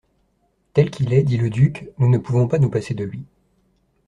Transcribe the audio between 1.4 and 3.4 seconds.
duc, nous ne pouvons pas nous passer de lui.